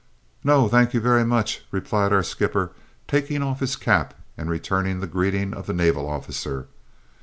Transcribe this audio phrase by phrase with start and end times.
[0.43, 2.71] "No, thank you very much," replied our skipper,
[3.07, 6.65] taking off his cap and returning the greeting of the naval officer.